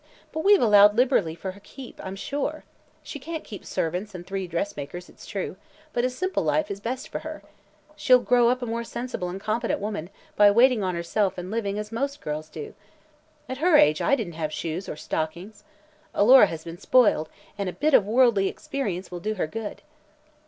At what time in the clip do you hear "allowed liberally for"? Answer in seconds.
0.63-1.51